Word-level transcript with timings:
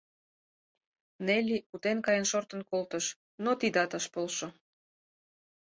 —Нелли 1.25 1.57
утен 1.73 1.97
каен 2.05 2.25
шортын 2.31 2.61
колтыш, 2.69 3.05
но 3.43 3.49
тидат 3.59 3.91
ыш 3.99 4.05
полшо. 4.13 4.47